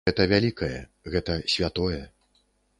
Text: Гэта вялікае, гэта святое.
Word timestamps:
Гэта 0.09 0.23
вялікае, 0.31 0.77
гэта 1.17 1.37
святое. 1.55 2.01